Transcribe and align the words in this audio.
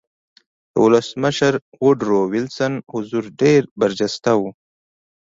د 0.71 0.73
ولسمشر 0.85 1.53
ووډرو 1.83 2.19
وېلسن 2.31 2.73
حضور 2.93 3.23
ډېر 3.41 3.61
برجسته 3.81 4.31
و 4.39 4.41